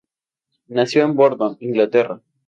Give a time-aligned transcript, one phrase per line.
[0.65, 2.21] Nació en Bordón, Inglaterra.